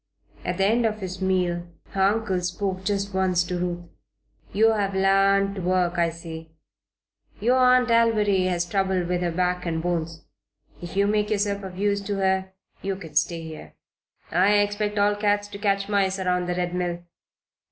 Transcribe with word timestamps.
At 0.43 0.57
the 0.57 0.65
end 0.65 0.87
of 0.87 0.97
his 0.99 1.21
meal 1.21 1.67
her 1.89 2.01
uncle 2.01 2.41
spoke 2.41 2.83
just 2.83 3.13
once 3.13 3.43
to 3.43 3.59
Ruth. 3.59 3.85
"You 4.51 4.71
have 4.71 4.95
l'arned 4.95 5.53
to 5.57 5.61
work, 5.61 5.99
I 5.99 6.09
see. 6.09 6.49
Your 7.39 7.57
Aunt 7.57 7.89
Alviry 7.89 8.47
has 8.49 8.65
trouble 8.65 9.03
with 9.05 9.21
her 9.21 9.29
back 9.29 9.63
and 9.63 9.79
bones. 9.79 10.23
If 10.81 10.97
you 10.97 11.05
make 11.05 11.29
yourself 11.29 11.61
of 11.61 11.77
use 11.77 12.01
to 12.01 12.15
her 12.15 12.51
you 12.81 12.95
can 12.95 13.13
stay 13.13 13.43
here. 13.43 13.75
I 14.31 14.53
expect 14.53 14.97
all 14.97 15.15
cats 15.15 15.47
to 15.49 15.59
catch 15.59 15.87
mice 15.87 16.17
around 16.17 16.47
the 16.47 16.55
Red 16.55 16.73
Mill. 16.73 17.03